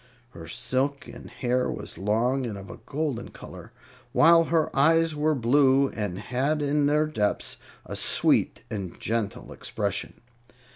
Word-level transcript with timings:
Her 0.31 0.47
silken 0.47 1.27
hair 1.27 1.69
was 1.69 1.95
long 1.99 2.47
and 2.47 2.57
of 2.57 2.71
a 2.71 2.77
golden 2.87 3.29
color, 3.29 3.71
while 4.13 4.45
her 4.45 4.75
eyes 4.75 5.15
were 5.15 5.35
blue, 5.35 5.89
and 5.89 6.17
had 6.17 6.63
in 6.63 6.87
their 6.87 7.05
depths 7.05 7.57
a 7.85 7.95
sweet 7.95 8.63
and 8.71 8.99
gentle 8.99 9.53
expression. 9.53 10.19